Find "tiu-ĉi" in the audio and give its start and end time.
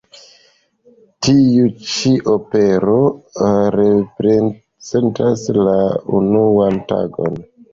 1.25-2.13